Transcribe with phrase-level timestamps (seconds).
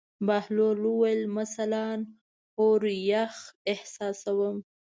[0.27, 1.87] بهلول وویل: مثلاً
[2.59, 3.35] اور یخ
[3.73, 4.55] احساسوم.